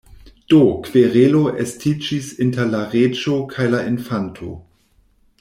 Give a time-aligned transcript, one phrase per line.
[0.53, 4.53] Do, kverelo estiĝis inter la reĝo kaj la Infanto.